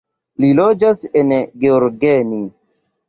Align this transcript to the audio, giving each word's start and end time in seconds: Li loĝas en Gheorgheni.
Li 0.43 0.47
loĝas 0.59 1.03
en 1.21 1.35
Gheorgheni. 1.65 2.41